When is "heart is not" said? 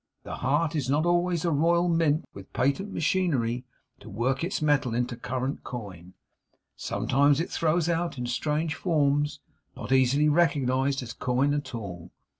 0.37-1.05